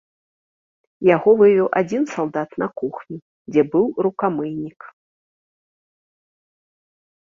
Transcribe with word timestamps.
Яго 1.15 1.29
вывеў 1.41 1.67
адзін 1.81 2.03
салдат 2.15 2.49
на 2.65 2.69
кухню, 2.83 3.17
дзе 3.53 3.61
быў 3.77 3.85
рукамыйнік. 4.09 4.93